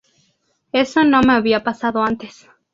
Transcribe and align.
Eso 0.71 1.03
no 1.03 1.21
me 1.21 1.33
había 1.33 1.63
pasado 1.63 2.01
antes. 2.03 2.47